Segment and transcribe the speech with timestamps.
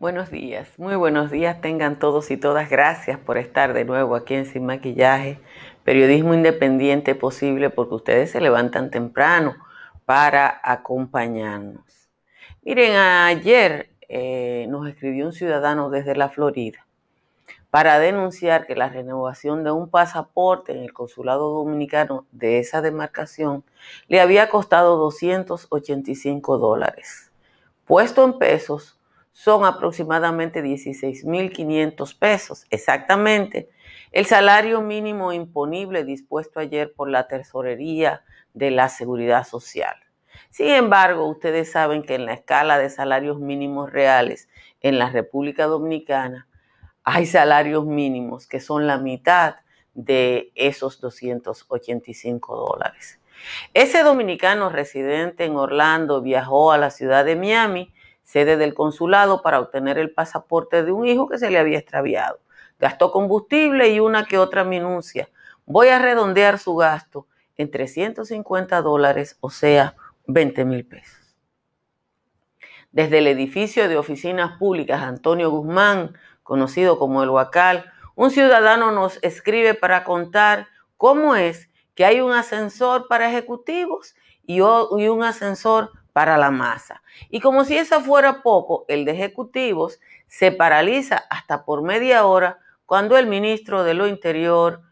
[0.00, 2.70] Buenos días, muy buenos días tengan todos y todas.
[2.70, 5.40] Gracias por estar de nuevo aquí en Sin Maquillaje,
[5.82, 9.56] periodismo independiente posible porque ustedes se levantan temprano
[10.04, 11.82] para acompañarnos.
[12.62, 16.86] Miren, ayer eh, nos escribió un ciudadano desde la Florida
[17.70, 23.64] para denunciar que la renovación de un pasaporte en el consulado dominicano de esa demarcación
[24.06, 27.32] le había costado 285 dólares.
[27.84, 28.97] Puesto en pesos,
[29.38, 33.70] son aproximadamente 16.500 pesos, exactamente
[34.10, 39.94] el salario mínimo imponible dispuesto ayer por la Tesorería de la Seguridad Social.
[40.50, 44.48] Sin embargo, ustedes saben que en la escala de salarios mínimos reales
[44.80, 46.48] en la República Dominicana
[47.04, 49.54] hay salarios mínimos que son la mitad
[49.94, 53.20] de esos 285 dólares.
[53.72, 57.94] Ese dominicano residente en Orlando viajó a la ciudad de Miami
[58.28, 62.40] sede del consulado para obtener el pasaporte de un hijo que se le había extraviado.
[62.78, 65.30] Gastó combustible y una que otra minucia.
[65.64, 67.26] Voy a redondear su gasto
[67.56, 71.34] en 350 dólares, o sea, 20 mil pesos.
[72.92, 76.12] Desde el edificio de oficinas públicas Antonio Guzmán,
[76.42, 80.66] conocido como el Huacal, un ciudadano nos escribe para contar
[80.98, 87.00] cómo es que hay un ascensor para ejecutivos y un ascensor para la masa.
[87.30, 92.58] Y como si eso fuera poco, el de ejecutivos se paraliza hasta por media hora
[92.86, 94.82] cuando el ministro de lo Interior,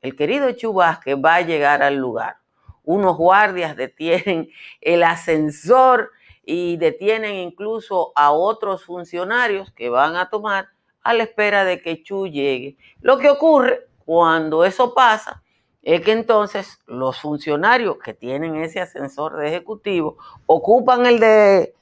[0.00, 2.36] el querido Chubasque, va a llegar al lugar.
[2.84, 4.48] Unos guardias detienen
[4.80, 6.12] el ascensor
[6.44, 10.68] y detienen incluso a otros funcionarios que van a tomar
[11.02, 12.76] a la espera de que Chu llegue.
[13.00, 15.42] Lo que ocurre cuando eso pasa
[15.86, 21.76] es que entonces los funcionarios que tienen ese ascensor de ejecutivo ocupan el de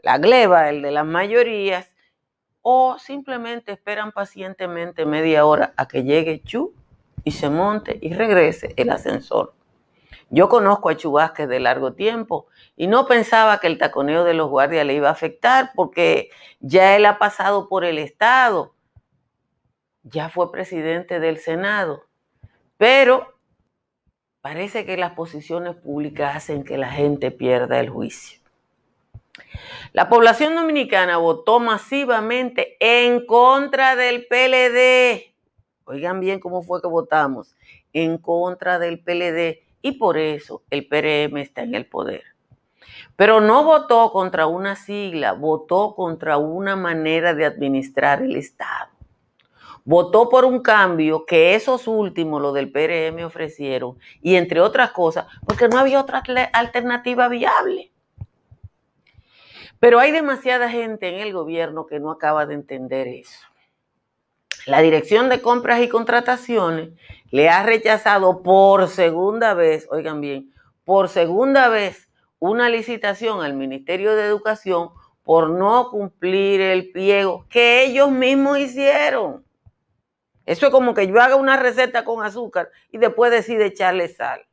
[0.00, 1.90] la gleba, el de las mayorías,
[2.62, 6.72] o simplemente esperan pacientemente media hora a que llegue Chu
[7.24, 9.54] y se monte y regrese el ascensor.
[10.30, 12.46] Yo conozco a Chu de largo tiempo
[12.76, 16.30] y no pensaba que el taconeo de los guardias le iba a afectar porque
[16.60, 18.72] ya él ha pasado por el Estado,
[20.04, 22.04] ya fue presidente del Senado,
[22.76, 23.37] pero
[24.48, 28.40] Parece que las posiciones públicas hacen que la gente pierda el juicio.
[29.92, 35.34] La población dominicana votó masivamente en contra del PLD.
[35.84, 37.56] Oigan bien cómo fue que votamos.
[37.92, 39.60] En contra del PLD.
[39.82, 42.22] Y por eso el PRM está en el poder.
[43.16, 48.97] Pero no votó contra una sigla, votó contra una manera de administrar el Estado
[49.88, 55.24] votó por un cambio que esos últimos, los del PRM, ofrecieron, y entre otras cosas,
[55.46, 56.22] porque no había otra
[56.52, 57.90] alternativa viable.
[59.80, 63.46] Pero hay demasiada gente en el gobierno que no acaba de entender eso.
[64.66, 66.90] La Dirección de Compras y Contrataciones
[67.30, 70.52] le ha rechazado por segunda vez, oigan bien,
[70.84, 72.10] por segunda vez
[72.40, 74.90] una licitación al Ministerio de Educación
[75.24, 79.47] por no cumplir el pliego que ellos mismos hicieron.
[80.48, 84.46] Eso es como que yo haga una receta con azúcar y después decide echarle sal.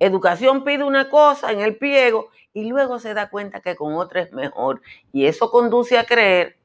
[0.00, 4.22] Educación pide una cosa en el pliego y luego se da cuenta que con otra
[4.22, 4.82] es mejor.
[5.12, 6.58] Y eso conduce a creer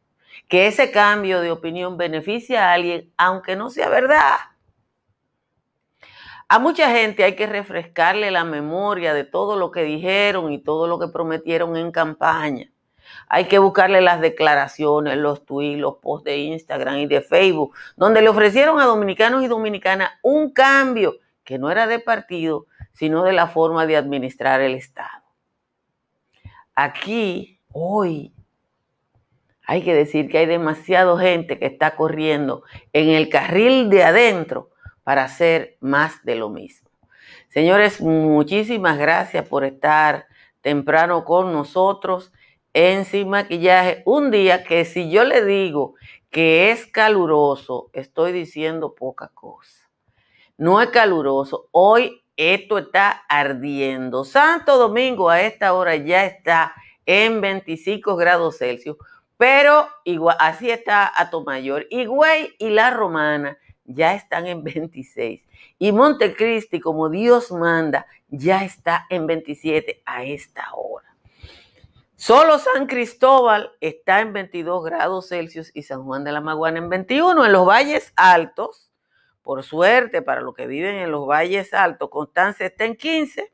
[0.47, 4.37] que ese cambio de opinión beneficia a alguien, aunque no sea verdad.
[6.47, 10.87] A mucha gente hay que refrescarle la memoria de todo lo que dijeron y todo
[10.87, 12.72] lo que prometieron en campaña.
[13.28, 18.22] Hay que buscarle las declaraciones, los tweets, los posts de Instagram y de Facebook, donde
[18.22, 23.34] le ofrecieron a dominicanos y dominicanas un cambio que no era de partido, sino de
[23.34, 25.23] la forma de administrar el Estado.
[26.76, 28.34] Aquí, hoy,
[29.66, 32.64] hay que decir que hay demasiada gente que está corriendo
[32.94, 34.72] en el carril de adentro
[35.03, 36.90] para hacer más de lo mismo.
[37.50, 40.28] Señores, muchísimas gracias por estar
[40.62, 42.32] temprano con nosotros
[42.73, 45.95] en sin maquillaje un día que si yo le digo
[46.29, 49.89] que es caluroso, estoy diciendo poca cosa.
[50.57, 51.67] No es caluroso.
[51.71, 54.23] Hoy esto está ardiendo.
[54.25, 56.73] Santo Domingo a esta hora ya está
[57.05, 58.97] en 25 grados Celsius.
[59.37, 61.87] Pero igual, así está Atomayor.
[61.89, 65.41] Higüey y La Romana ya están en 26.
[65.79, 71.09] Y Montecristi, como Dios manda, ya está en 27 a esta hora.
[72.19, 76.89] Solo San Cristóbal está en 22 grados Celsius y San Juan de la Maguana en
[76.89, 77.45] 21.
[77.45, 78.91] En los valles altos,
[79.41, 83.53] por suerte para los que viven en los valles altos, Constanza está en 15.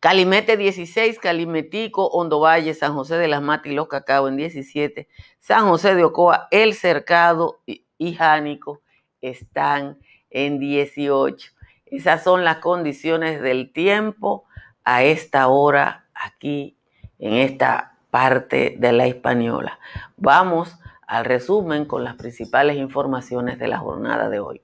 [0.00, 5.08] Calimete 16, Calimetico, Hondo Valle, San José de las Matas y Los Cacao en 17.
[5.38, 8.82] San José de Ocoa, El Cercado y Jánico
[9.20, 10.00] están
[10.30, 11.52] en 18.
[11.86, 14.44] Esas son las condiciones del tiempo
[14.82, 16.77] a esta hora aquí
[17.18, 19.78] en esta parte de la española.
[20.16, 20.76] Vamos
[21.06, 24.60] al resumen con las principales informaciones de la jornada de hoy.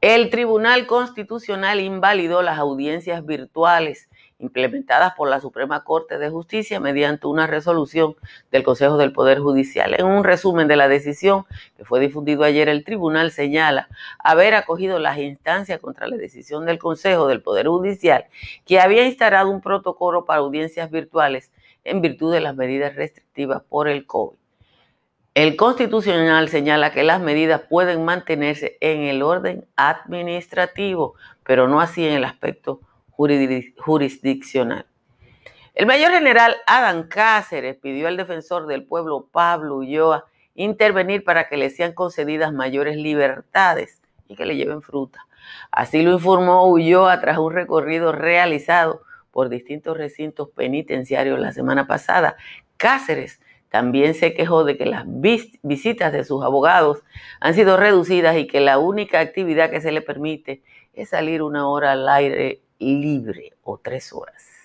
[0.00, 7.26] El Tribunal Constitucional invalidó las audiencias virtuales implementadas por la Suprema Corte de Justicia mediante
[7.26, 8.14] una resolución
[8.52, 9.96] del Consejo del Poder Judicial.
[9.98, 11.44] En un resumen de la decisión
[11.76, 13.88] que fue difundido ayer, el tribunal señala
[14.20, 18.26] haber acogido las instancias contra la decisión del Consejo del Poder Judicial
[18.64, 21.50] que había instalado un protocolo para audiencias virtuales
[21.88, 24.36] en virtud de las medidas restrictivas por el COVID.
[25.34, 31.14] El constitucional señala que las medidas pueden mantenerse en el orden administrativo,
[31.44, 32.80] pero no así en el aspecto
[33.10, 34.86] jurisdiccional.
[35.74, 40.24] El mayor general Adam Cáceres pidió al defensor del pueblo Pablo Ulloa
[40.56, 45.28] intervenir para que le sean concedidas mayores libertades y que le lleven fruta.
[45.70, 49.02] Así lo informó Ulloa tras un recorrido realizado
[49.38, 52.36] por distintos recintos penitenciarios la semana pasada.
[52.76, 57.04] Cáceres también se quejó de que las visitas de sus abogados
[57.38, 61.68] han sido reducidas y que la única actividad que se le permite es salir una
[61.68, 64.57] hora al aire libre o tres horas.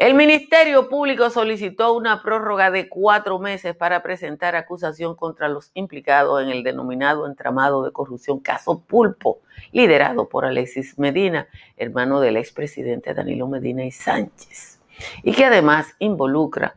[0.00, 6.42] El Ministerio Público solicitó una prórroga de cuatro meses para presentar acusación contra los implicados
[6.42, 9.40] en el denominado entramado de corrupción Caso Pulpo,
[9.72, 14.80] liderado por Alexis Medina, hermano del expresidente Danilo Medina y Sánchez,
[15.22, 16.76] y que además involucra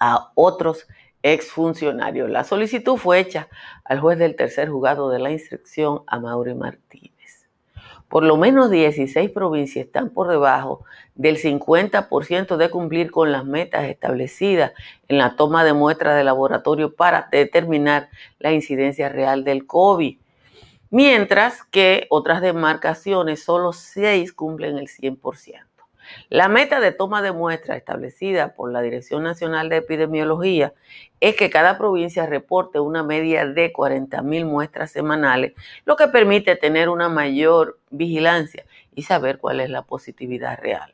[0.00, 0.88] a otros
[1.22, 2.30] exfuncionarios.
[2.30, 3.48] La solicitud fue hecha
[3.84, 7.11] al juez del tercer juzgado de la instrucción, a Mauri Martínez.
[8.12, 13.84] Por lo menos 16 provincias están por debajo del 50% de cumplir con las metas
[13.84, 14.72] establecidas
[15.08, 20.18] en la toma de muestras de laboratorio para determinar la incidencia real del COVID,
[20.90, 25.71] mientras que otras demarcaciones, solo 6 cumplen el 100%.
[26.28, 30.72] La meta de toma de muestras establecida por la Dirección Nacional de Epidemiología
[31.20, 35.52] es que cada provincia reporte una media de 40.000 muestras semanales,
[35.84, 38.64] lo que permite tener una mayor vigilancia
[38.94, 40.92] y saber cuál es la positividad real.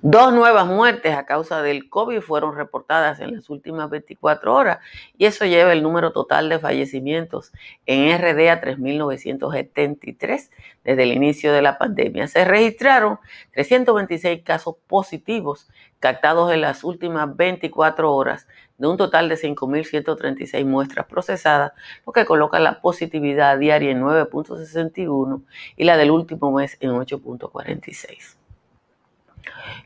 [0.00, 4.78] Dos nuevas muertes a causa del COVID fueron reportadas en las últimas 24 horas
[5.16, 7.52] y eso lleva el número total de fallecimientos
[7.86, 10.50] en RD a 3.973
[10.84, 12.28] desde el inicio de la pandemia.
[12.28, 13.18] Se registraron
[13.52, 15.68] 326 casos positivos
[16.00, 18.46] captados en las últimas 24 horas
[18.78, 21.72] de un total de 5.136 muestras procesadas,
[22.06, 25.42] lo que coloca la positividad diaria en 9.61
[25.76, 28.37] y la del último mes en 8.46.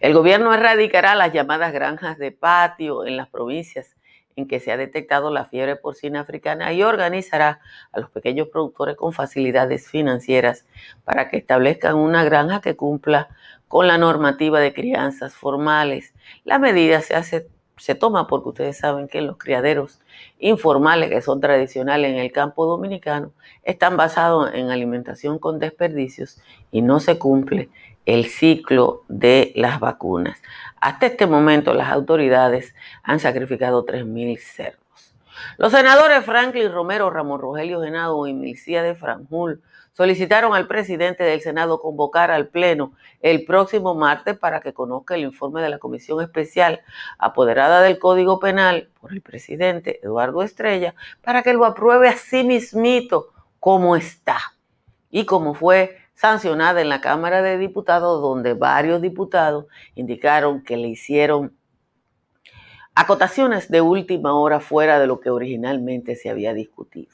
[0.00, 3.96] El gobierno erradicará las llamadas granjas de patio en las provincias
[4.36, 7.60] en que se ha detectado la fiebre porcina africana y organizará
[7.92, 10.66] a los pequeños productores con facilidades financieras
[11.04, 13.28] para que establezcan una granja que cumpla
[13.68, 16.14] con la normativa de crianzas formales.
[16.44, 20.00] La medida se hace se toma porque ustedes saben que los criaderos
[20.38, 23.32] informales que son tradicionales en el campo dominicano
[23.64, 26.40] están basados en alimentación con desperdicios
[26.70, 27.70] y no se cumple
[28.06, 30.40] el ciclo de las vacunas.
[30.80, 34.82] Hasta este momento las autoridades han sacrificado 3.000 cerdos.
[35.56, 41.40] Los senadores Franklin Romero, Ramón Rogelio Genado y Milcía de Franjul solicitaron al presidente del
[41.40, 46.22] Senado convocar al Pleno el próximo martes para que conozca el informe de la Comisión
[46.22, 46.80] Especial
[47.18, 52.42] apoderada del Código Penal por el presidente Eduardo Estrella para que lo apruebe a sí
[52.44, 53.28] mismito
[53.60, 54.38] como está
[55.10, 60.86] y como fue sancionada en la Cámara de Diputados, donde varios diputados indicaron que le
[60.86, 61.52] hicieron
[62.94, 67.10] acotaciones de última hora fuera de lo que originalmente se había discutido.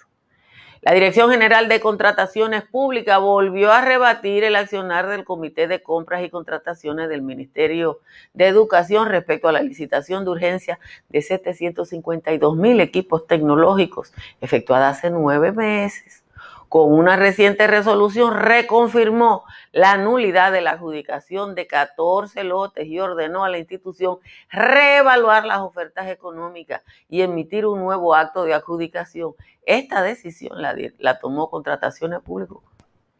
[0.82, 6.22] La Dirección General de Contrataciones Públicas volvió a rebatir el accionar del Comité de Compras
[6.22, 8.00] y Contrataciones del Ministerio
[8.34, 14.12] de Educación respecto a la licitación de urgencia de 752 mil equipos tecnológicos
[14.42, 16.17] efectuada hace nueve meses
[16.68, 23.44] con una reciente resolución reconfirmó la nulidad de la adjudicación de 14 lotes y ordenó
[23.44, 24.18] a la institución
[24.50, 29.34] reevaluar las ofertas económicas y emitir un nuevo acto de adjudicación.
[29.64, 32.58] Esta decisión la, tomó Contrataciones Públicas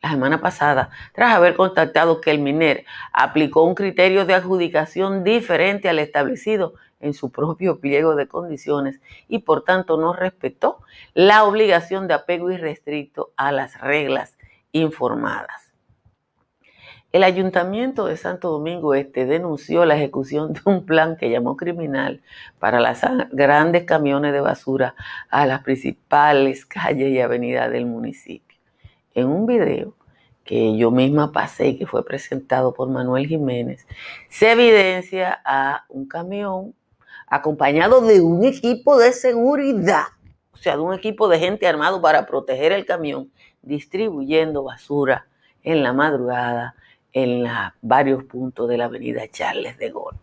[0.01, 5.89] la semana pasada, tras haber contactado que el MINER aplicó un criterio de adjudicación diferente
[5.89, 10.81] al establecido en su propio pliego de condiciones y por tanto no respetó
[11.15, 14.37] la obligación de apego irrestricto a las reglas
[14.73, 15.69] informadas.
[17.11, 22.21] El ayuntamiento de Santo Domingo Este denunció la ejecución de un plan que llamó criminal
[22.59, 23.01] para las
[23.33, 24.95] grandes camiones de basura
[25.31, 28.59] a las principales calles y avenidas del municipio.
[29.15, 29.95] En un video
[30.45, 33.87] que yo misma pasé y que fue presentado por Manuel Jiménez,
[34.29, 36.75] se evidencia a un camión
[37.31, 40.05] acompañado de un equipo de seguridad,
[40.53, 43.31] o sea, de un equipo de gente armado para proteger el camión,
[43.63, 45.27] distribuyendo basura
[45.63, 46.75] en la madrugada
[47.13, 47.45] en
[47.83, 50.19] varios puntos de la avenida Charles de Gaulle.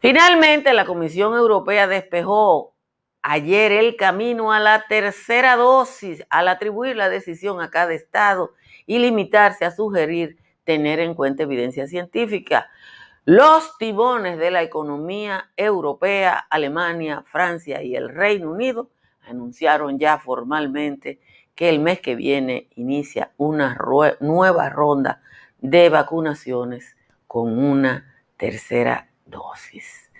[0.00, 2.74] Finalmente, la Comisión Europea despejó
[3.22, 8.52] ayer el camino a la tercera dosis al atribuir la decisión a cada estado
[8.86, 12.70] y limitarse a sugerir tener en cuenta evidencia científica.
[13.30, 18.88] Los tibones de la economía europea, Alemania, Francia y el Reino Unido
[19.20, 21.20] anunciaron ya formalmente
[21.54, 23.76] que el mes que viene inicia una
[24.20, 25.20] nueva ronda
[25.58, 30.10] de vacunaciones con una tercera dosis.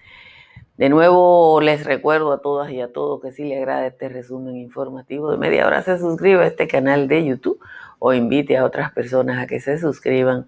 [0.77, 4.59] De nuevo les recuerdo a todas y a todos que si les agrada este resumen
[4.59, 7.59] informativo de media hora se suscriba a este canal de YouTube
[8.01, 10.47] o invite a otras personas a que se suscriban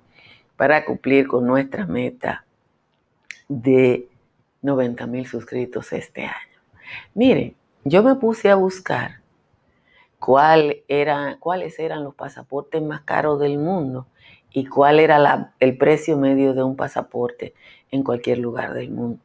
[0.59, 2.45] para cumplir con nuestra meta
[3.51, 4.09] de
[4.63, 6.59] 90 mil suscritos este año.
[7.15, 9.21] Miren, yo me puse a buscar
[10.21, 14.07] cuáles eran los pasaportes más caros del mundo
[14.53, 17.55] y cuál era el precio medio de un pasaporte
[17.91, 19.23] en cualquier lugar del mundo.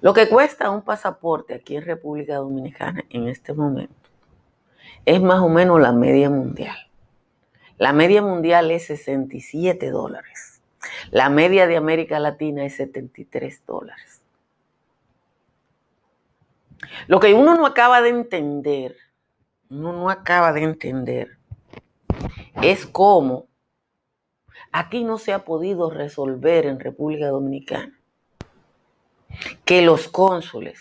[0.00, 3.94] Lo que cuesta un pasaporte aquí en República Dominicana en este momento
[5.04, 6.76] es más o menos la media mundial.
[7.76, 10.55] La media mundial es 67 dólares.
[11.10, 14.22] La media de América Latina es 73 dólares.
[17.06, 18.96] Lo que uno no acaba de entender,
[19.70, 21.38] uno no acaba de entender,
[22.62, 23.46] es cómo
[24.72, 27.98] aquí no se ha podido resolver en República Dominicana
[29.64, 30.80] que los cónsules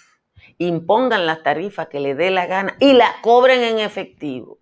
[0.57, 4.59] impongan las tarifas que le dé la gana y la cobren en efectivo.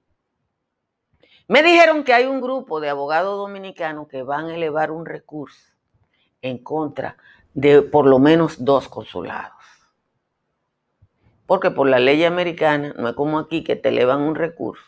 [1.47, 5.73] Me dijeron que hay un grupo de abogados dominicanos que van a elevar un recurso
[6.41, 7.17] en contra
[7.53, 9.51] de por lo menos dos consulados.
[11.45, 14.83] Porque por la ley americana no es como aquí que te elevan un recurso.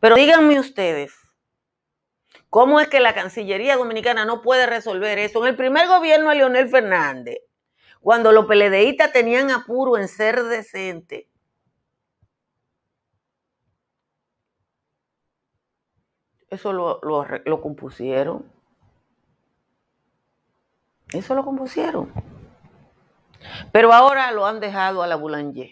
[0.00, 1.12] Pero díganme ustedes,
[2.48, 5.42] ¿cómo es que la Cancillería Dominicana no puede resolver eso?
[5.42, 7.38] En el primer gobierno de Leonel Fernández,
[8.00, 11.26] cuando los peledeístas tenían apuro en ser decentes,
[16.50, 18.44] Eso lo, compusieron.
[21.12, 22.12] Eso lo compusieron.
[23.72, 25.70] Pero ahora lo han dejado a la Boulanger.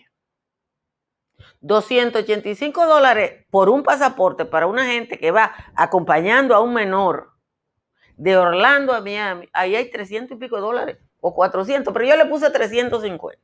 [1.60, 7.32] 285 dólares por un pasaporte para una gente que va acompañando a un menor
[8.16, 9.48] de Orlando a Miami.
[9.52, 13.40] Ahí hay 300 y pico dólares o 400, pero yo le puse 350,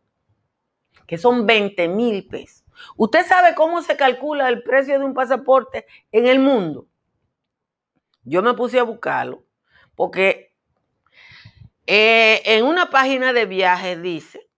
[1.07, 2.65] que son 20 mil pesos.
[2.97, 6.87] ¿Usted sabe cómo se calcula el precio de un pasaporte en el mundo?
[8.25, 9.45] Yo me puse a buscarlo
[9.95, 10.55] porque
[11.87, 14.49] eh, en una página de viajes dice,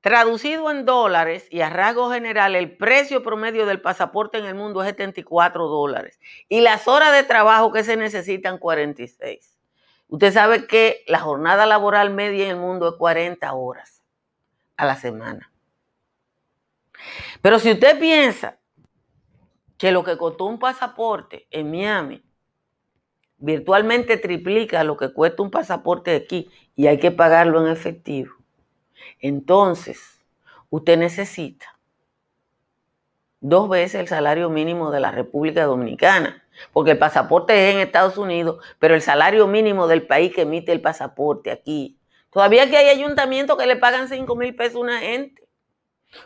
[0.00, 4.82] traducido en dólares y a rasgo general, el precio promedio del pasaporte en el mundo
[4.82, 9.58] es 74 dólares y las horas de trabajo que se necesitan 46.
[10.08, 14.02] Usted sabe que la jornada laboral media en el mundo es 40 horas
[14.76, 15.50] a la semana.
[17.40, 18.58] Pero si usted piensa
[19.78, 22.22] que lo que costó un pasaporte en Miami
[23.38, 28.34] virtualmente triplica lo que cuesta un pasaporte aquí y hay que pagarlo en efectivo,
[29.20, 30.24] entonces
[30.70, 31.74] usted necesita
[33.40, 38.16] dos veces el salario mínimo de la República Dominicana, porque el pasaporte es en Estados
[38.16, 41.98] Unidos, pero el salario mínimo del país que emite el pasaporte aquí.
[42.30, 45.46] Todavía que hay ayuntamientos que le pagan 5 mil pesos a una gente.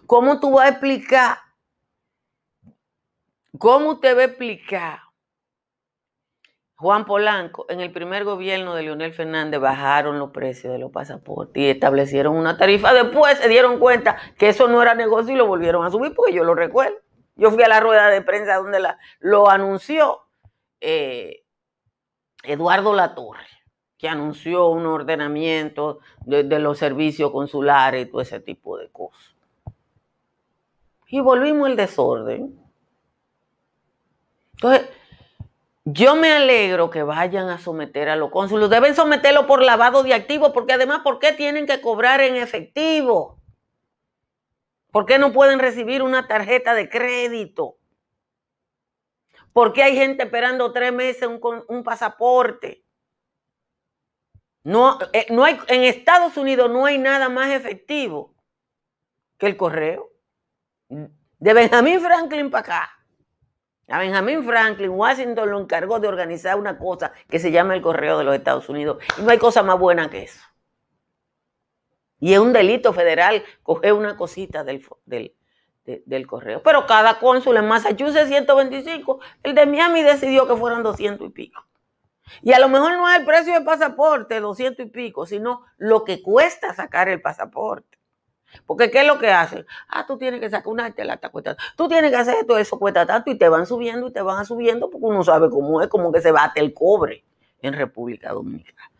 [0.06, 1.38] ¿Cómo tú vas a explicar?
[3.58, 5.00] ¿Cómo usted va a explicar
[6.80, 11.60] Juan Polanco, en el primer gobierno de Leonel Fernández bajaron los precios de los pasaportes
[11.60, 12.94] y establecieron una tarifa.
[12.94, 16.32] Después se dieron cuenta que eso no era negocio y lo volvieron a subir porque
[16.32, 16.96] yo lo recuerdo.
[17.34, 18.78] Yo fui a la rueda de prensa donde
[19.18, 20.20] lo anunció
[20.80, 21.42] eh,
[22.44, 23.48] Eduardo Latorre,
[23.98, 29.34] que anunció un ordenamiento de, de los servicios consulares y todo ese tipo de cosas.
[31.08, 32.67] Y volvimos al desorden.
[34.60, 34.88] Entonces,
[35.84, 38.68] yo me alegro que vayan a someter a los cónsulos.
[38.68, 43.40] Deben someterlo por lavado de activos, porque además, ¿por qué tienen que cobrar en efectivo?
[44.90, 47.78] ¿Por qué no pueden recibir una tarjeta de crédito?
[49.52, 51.28] ¿Por qué hay gente esperando tres meses
[51.68, 52.84] un, pasaporte?
[54.64, 58.34] No, eh, no hay, en Estados Unidos no hay nada más efectivo
[59.38, 60.10] que el correo.
[60.88, 62.97] De Benjamin Franklin para acá.
[63.88, 68.18] A Benjamin Franklin, Washington lo encargó de organizar una cosa que se llama el correo
[68.18, 68.98] de los Estados Unidos.
[69.18, 70.40] Y no hay cosa más buena que eso.
[72.20, 74.84] Y es un delito federal coger una cosita del,
[75.84, 76.62] del, correo.
[76.62, 81.64] Pero cada cónsul en Massachusetts 125, el de Miami decidió que fueran 200 y pico.
[82.42, 86.04] Y a lo mejor no es el precio del pasaporte, 200 y pico, sino lo
[86.04, 87.97] que cuesta sacar el pasaporte.
[88.66, 89.66] Porque ¿qué es lo que hacen?
[89.88, 93.06] Ah, tú tienes que sacar una telata, cuesta Tú tienes que hacer esto, eso cuesta
[93.06, 96.12] tanto y te van subiendo y te van subiendo porque uno sabe cómo es, como
[96.12, 97.24] que se bate el cobre
[97.62, 98.90] en República Dominicana.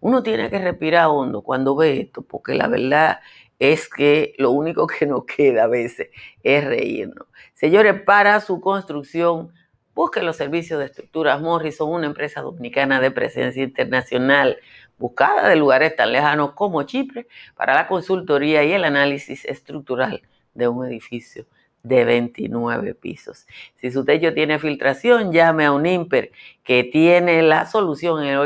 [0.00, 3.20] Uno tiene que respirar hondo cuando ve esto, porque la verdad
[3.58, 6.08] es que lo único que nos queda a veces
[6.42, 7.26] es reírnos.
[7.54, 9.52] Señores, para su construcción,
[9.94, 14.58] busquen los servicios de estructuras Morrison, una empresa dominicana de presencia internacional
[14.98, 20.22] buscada de lugares tan lejanos como Chipre para la consultoría y el análisis estructural
[20.54, 21.44] de un edificio
[21.82, 23.46] de 29 pisos.
[23.76, 26.32] Si su techo tiene filtración, llame a un IMPER
[26.62, 28.38] que tiene la solución en el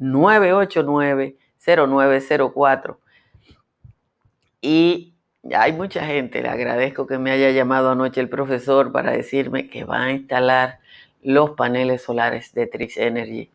[0.00, 2.96] 809-989-0904.
[4.60, 5.14] Y
[5.56, 9.84] hay mucha gente, le agradezco que me haya llamado anoche el profesor para decirme que
[9.84, 10.80] va a instalar
[11.22, 13.50] los paneles solares de Trix Energy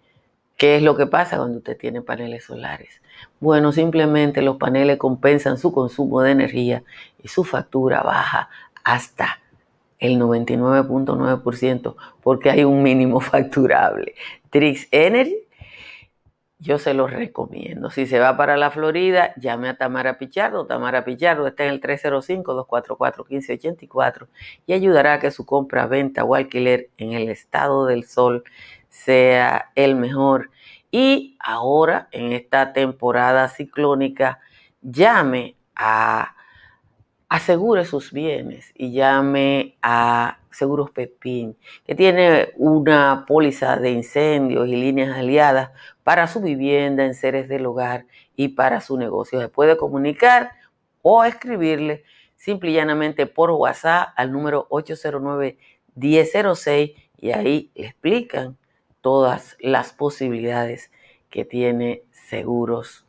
[0.58, 3.02] ¿Qué es lo que pasa cuando usted tiene paneles solares?
[3.40, 6.84] Bueno, simplemente los paneles compensan su consumo de energía
[7.22, 8.50] y su factura baja
[8.84, 9.40] hasta
[10.00, 14.16] el 99.9% porque hay un mínimo facturable.
[14.52, 15.36] Trix Energy,
[16.64, 17.90] yo se los recomiendo.
[17.90, 20.66] Si se va para la Florida, llame a Tamara Pichardo.
[20.66, 24.28] Tamara Pichardo está en el 305-244-1584
[24.66, 28.46] y ayudará a que su compra, venta o alquiler en el estado del sol
[28.88, 30.52] sea el mejor.
[30.90, 34.40] Y ahora, en esta temporada ciclónica,
[34.82, 36.34] llame a,
[37.28, 44.76] asegure sus bienes y llame a Seguros Pepín, que tiene una póliza de incendios y
[44.76, 45.72] líneas aliadas
[46.04, 49.40] para su vivienda, en seres del hogar y para su negocio.
[49.40, 50.52] Se puede comunicar
[51.02, 52.04] o escribirle
[52.36, 55.58] simple y llanamente por WhatsApp al número 809
[55.96, 58.58] 1006 y ahí le explican
[59.02, 60.92] todas las posibilidades
[61.30, 63.06] que tiene Seguros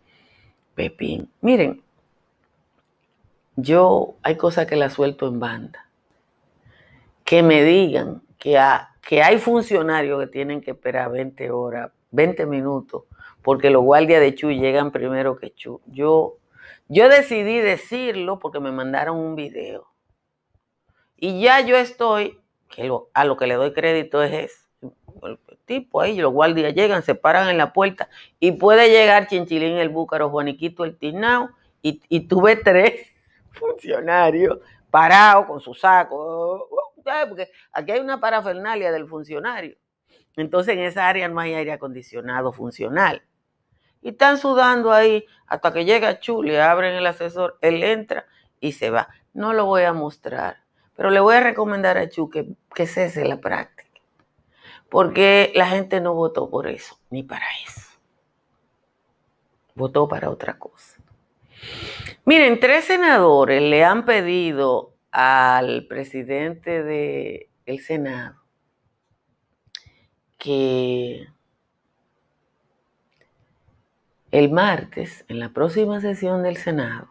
[0.75, 1.31] Pepín.
[1.41, 1.83] Miren,
[3.57, 5.84] yo hay cosas que las suelto en banda.
[7.25, 8.61] Que me digan que,
[9.01, 13.05] que hay funcionarios que tienen que esperar 20 horas, 20 minutos,
[13.43, 15.81] porque los guardias de Chu llegan primero que Chu.
[15.87, 16.39] Yo,
[16.89, 19.87] yo decidí decirlo porque me mandaron un video.
[21.17, 24.65] Y ya yo estoy, que a lo que le doy crédito es eso,
[25.65, 28.09] tipo ahí, los guardias llegan, se paran en la puerta
[28.41, 31.51] y puede llegar Chinchilín el Búcaro, Juaniquito el Tinao
[31.83, 33.13] y, y tuve tres
[33.53, 34.59] funcionarios
[34.91, 36.69] parados con su saco,
[37.29, 39.77] porque aquí hay una parafernalia del funcionario.
[40.37, 43.23] Entonces en esa área no hay aire acondicionado funcional.
[44.03, 48.27] Y están sudando ahí hasta que llega Chu, le abren el asesor, él entra
[48.61, 49.09] y se va.
[49.33, 50.59] No lo voy a mostrar,
[50.95, 53.85] pero le voy a recomendar a Chu que, que cese la práctica
[54.95, 57.99] porque la gente no votó por eso, ni para eso.
[59.75, 61.01] Votó para otra cosa.
[62.25, 68.43] Miren, tres senadores le han pedido al presidente del Senado
[70.39, 71.29] que
[74.33, 77.09] el martes, en la próxima sesión del Senado,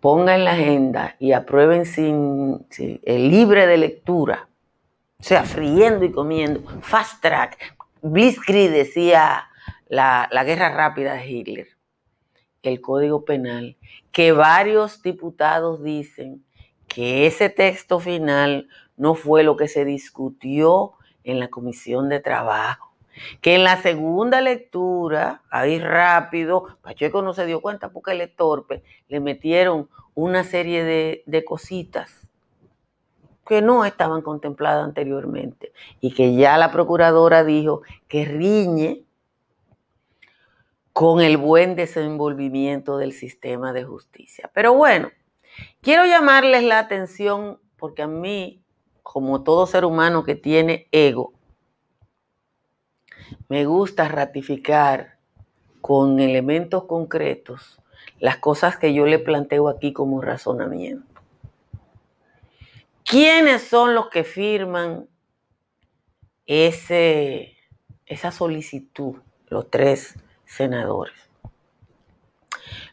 [0.00, 4.48] ponga en la agenda y aprueben sin, el libre de lectura
[5.20, 6.62] o sea, friendo y comiendo.
[6.80, 7.76] Fast track.
[8.02, 9.48] Blitzkrieg decía
[9.88, 11.77] la, la guerra rápida de Hitler.
[12.62, 13.76] El Código Penal,
[14.12, 16.44] que varios diputados dicen
[16.88, 22.94] que ese texto final no fue lo que se discutió en la Comisión de Trabajo.
[23.40, 28.34] Que en la segunda lectura, ahí rápido, Pacheco no se dio cuenta porque él es
[28.36, 32.28] torpe, le metieron una serie de, de cositas
[33.46, 39.04] que no estaban contempladas anteriormente y que ya la procuradora dijo que riñe
[40.98, 44.50] con el buen desenvolvimiento del sistema de justicia.
[44.52, 45.12] Pero bueno,
[45.80, 48.64] quiero llamarles la atención porque a mí,
[49.04, 51.34] como todo ser humano que tiene ego,
[53.48, 55.20] me gusta ratificar
[55.80, 57.80] con elementos concretos
[58.18, 61.22] las cosas que yo le planteo aquí como razonamiento.
[63.04, 65.06] ¿Quiénes son los que firman
[66.44, 67.56] ese,
[68.04, 69.14] esa solicitud?
[69.46, 70.16] Los tres
[70.48, 71.14] senadores.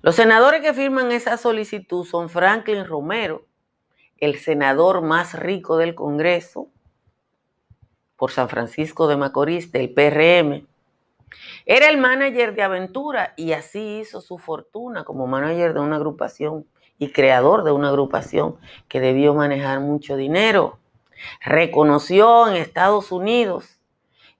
[0.02, 3.46] Los senadores que firman esa solicitud son Franklin Romero,
[4.18, 6.68] el senador más rico del Congreso,
[8.15, 10.68] por San Francisco de Macorís, del PRM.
[11.65, 16.68] Era el manager de Aventura y así hizo su fortuna como manager de una agrupación
[16.98, 20.80] y creador de una agrupación que debió manejar mucho dinero.
[21.41, 23.75] Reconoció en Estados Unidos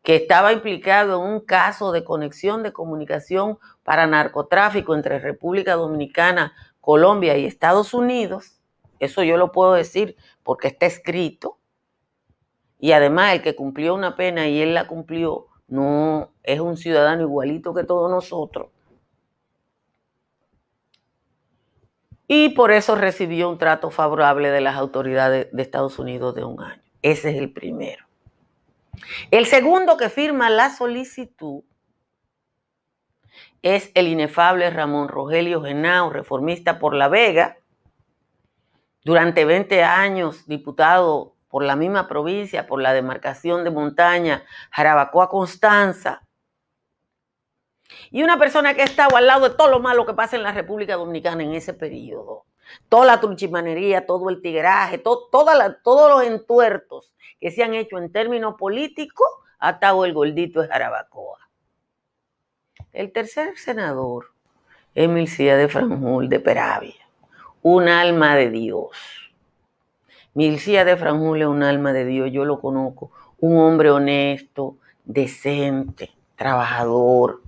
[0.06, 6.54] que estaba implicado en un caso de conexión de comunicación para narcotráfico entre República Dominicana,
[6.80, 8.62] Colombia y Estados Unidos.
[9.00, 11.58] Eso yo lo puedo decir porque está escrito.
[12.80, 17.24] Y además el que cumplió una pena y él la cumplió, no es un ciudadano
[17.24, 18.70] igualito que todos nosotros.
[22.28, 26.60] y por eso recibió un trato favorable de las autoridades de Estados Unidos de un
[26.60, 26.82] año.
[27.02, 28.05] Ese es el primero.
[29.32, 31.64] El segundo que firma la solicitud
[33.62, 37.58] es el inefable Ramón Rogelio Genao, reformista por La Vega,
[39.04, 46.22] durante 20 años diputado por la misma provincia, por la demarcación de montaña Jarabacoa Constanza,
[48.12, 50.44] y una persona que ha estado al lado de todo lo malo que pasa en
[50.44, 52.46] la República Dominicana en ese periodo.
[52.90, 57.15] Toda la truchimanería, todo el tigueraje, todos los entuertos
[57.46, 59.28] que se han hecho en términos políticos,
[59.60, 61.48] ha estado el gordito de Jarabacoa.
[62.92, 64.32] El tercer senador
[64.96, 67.08] es de Franjul de Peravia,
[67.62, 68.98] un alma de Dios.
[70.34, 76.10] Milcía de Franjul es un alma de Dios, yo lo conozco, un hombre honesto, decente,
[76.36, 77.44] trabajador,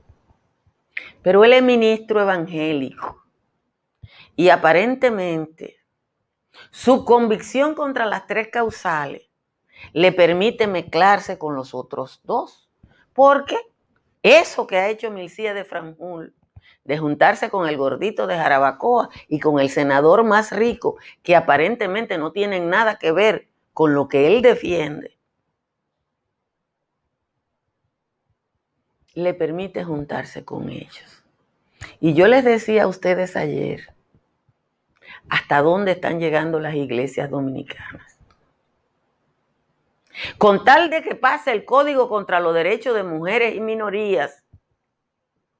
[1.23, 3.23] pero él es ministro evangélico
[4.36, 5.77] y aparentemente
[6.69, 9.26] su convicción contra las tres causales
[9.93, 12.69] le permite mezclarse con los otros dos.
[13.13, 13.57] Porque
[14.23, 16.33] eso que ha hecho Milcía de Franjul,
[16.83, 22.17] de juntarse con el gordito de Jarabacoa y con el senador más rico, que aparentemente
[22.17, 25.17] no tienen nada que ver con lo que él defiende,
[29.13, 31.23] le permite juntarse con ellos.
[31.99, 33.93] Y yo les decía a ustedes ayer,
[35.29, 38.16] hasta dónde están llegando las iglesias dominicanas.
[40.38, 44.43] Con tal de que pase el código contra los derechos de mujeres y minorías,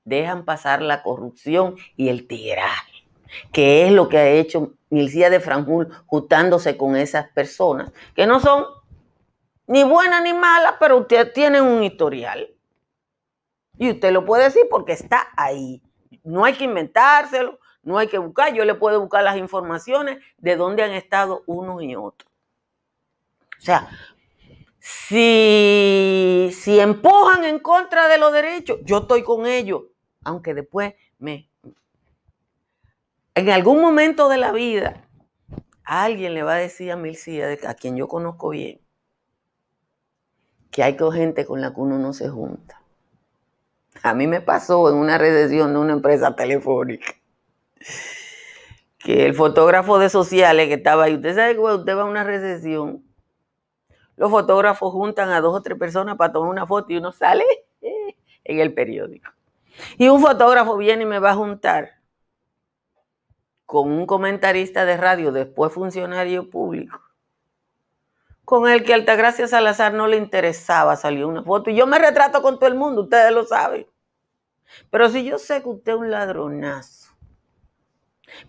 [0.04, 3.08] dejan pasar la corrupción y el tiraje,
[3.52, 8.40] que es lo que ha hecho Milcía de Franjul juntándose con esas personas, que no
[8.40, 8.66] son
[9.68, 12.50] ni buenas ni malas, pero ustedes tienen un historial.
[13.78, 15.84] Y usted lo puede decir porque está ahí.
[16.24, 18.54] No hay que inventárselo, no hay que buscar.
[18.54, 22.32] Yo le puedo buscar las informaciones de dónde han estado unos y otros.
[23.60, 23.90] O sea,
[24.88, 29.84] si, si empujan en contra de los derechos, yo estoy con ellos,
[30.24, 31.50] aunque después me...
[33.36, 35.08] En algún momento de la vida,
[35.84, 38.80] alguien le va a decir a Milcía, a quien yo conozco bien,
[40.72, 42.82] que hay gente con la que uno no se junta.
[44.04, 47.14] A mí me pasó en una recesión de una empresa telefónica
[49.00, 52.24] que el fotógrafo de sociales que estaba ahí, usted sabe que usted va a una
[52.24, 53.07] recesión,
[54.18, 57.46] los fotógrafos juntan a dos o tres personas para tomar una foto y uno sale
[58.44, 59.32] en el periódico.
[59.98, 61.98] Y un fotógrafo viene y me va a juntar
[63.66, 67.02] con un comentarista de radio, después funcionario público,
[68.44, 71.70] con el que Altagracia Salazar no le interesaba salir una foto.
[71.70, 73.86] Y yo me retrato con todo el mundo, ustedes lo saben.
[74.90, 77.14] Pero si yo sé que usted es un ladronazo,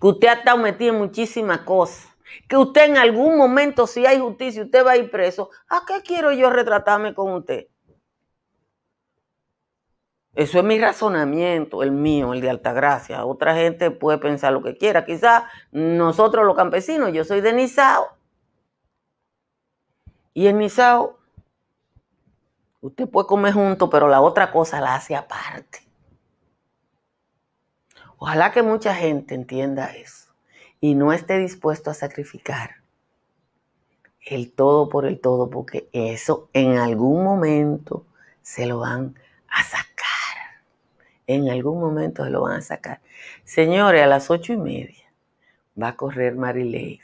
[0.00, 2.08] que usted ha estado metido en muchísimas cosas,
[2.48, 6.02] que usted en algún momento, si hay justicia, usted va a ir preso, ¿a qué
[6.02, 7.66] quiero yo retratarme con usted?
[10.34, 13.24] Eso es mi razonamiento, el mío, el de Altagracia.
[13.24, 15.04] Otra gente puede pensar lo que quiera.
[15.04, 18.18] Quizás nosotros los campesinos, yo soy de Nizao,
[20.38, 21.18] y en Misao,
[22.80, 25.80] usted puede comer junto, pero la otra cosa la hace aparte.
[28.18, 30.27] Ojalá que mucha gente entienda eso
[30.80, 32.76] y no esté dispuesto a sacrificar
[34.24, 38.04] el todo por el todo, porque eso en algún momento
[38.42, 39.14] se lo van
[39.48, 39.86] a sacar.
[41.26, 43.00] En algún momento se lo van a sacar.
[43.44, 45.12] Señores, a las ocho y media
[45.80, 47.00] va a correr Mary Lady.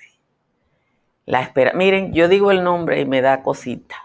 [1.27, 3.97] La espera, miren, yo digo el nombre y me da cosita.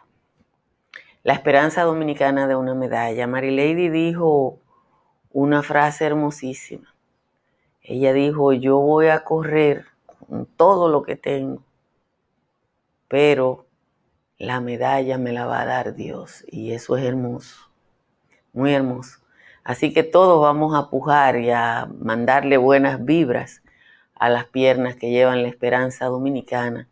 [1.24, 3.28] La esperanza dominicana de una medalla.
[3.28, 4.60] Mary Lady dijo
[5.32, 6.94] una frase hermosísima.
[7.90, 9.86] Ella dijo, yo voy a correr
[10.28, 11.64] con todo lo que tengo
[13.10, 13.66] pero
[14.38, 17.58] la medalla me la va a dar Dios y eso es hermoso,
[18.54, 19.20] muy hermoso.
[19.66, 23.62] Así que todos vamos a pujar y a mandarle buenas vibras
[24.16, 26.88] a las piernas que llevan la esperanza dominicana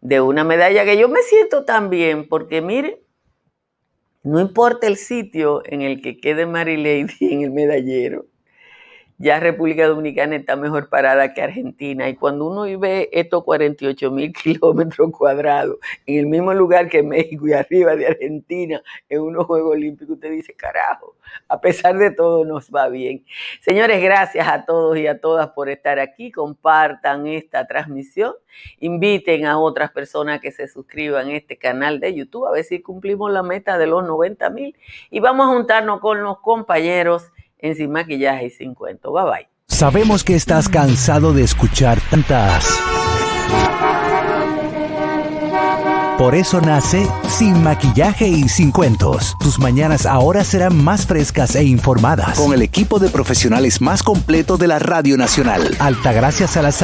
[0.00, 3.02] de una medalla que yo me siento tan bien, porque mire,
[4.22, 8.26] no importa el sitio en el que quede Mary Lady en el medallero,
[9.18, 12.08] ya República Dominicana está mejor parada que Argentina.
[12.08, 17.46] Y cuando uno ve estos 48 mil kilómetros cuadrados en el mismo lugar que México
[17.46, 21.16] y arriba de Argentina en unos Juegos Olímpicos, usted dice, carajo,
[21.48, 23.24] a pesar de todo nos va bien.
[23.60, 26.32] Señores, gracias a todos y a todas por estar aquí.
[26.32, 28.34] Compartan esta transmisión.
[28.80, 32.80] Inviten a otras personas que se suscriban a este canal de YouTube a ver si
[32.80, 34.76] cumplimos la meta de los 90 mil.
[35.10, 37.30] Y vamos a juntarnos con los compañeros
[37.64, 39.10] en Sin Maquillaje y Sin Cuento.
[39.10, 39.48] Bye bye.
[39.66, 42.78] Sabemos que estás cansado de escuchar tantas.
[46.18, 49.34] Por eso nace Sin Maquillaje y Sin Cuentos.
[49.40, 52.38] Tus mañanas ahora serán más frescas e informadas.
[52.38, 55.74] Con el equipo de profesionales más completo de la Radio Nacional.
[55.80, 56.82] Altagracia Salazar.